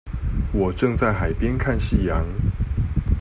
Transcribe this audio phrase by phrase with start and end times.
[0.51, 2.25] 我正在海邊看夕陽